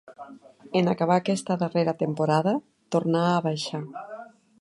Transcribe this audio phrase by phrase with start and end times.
[0.79, 2.53] En acabar aquesta darrera temporada
[2.97, 3.83] tornà a baixar.